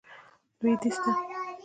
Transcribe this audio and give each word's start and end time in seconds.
لوېدیځ 0.61 0.95
ته. 1.03 1.11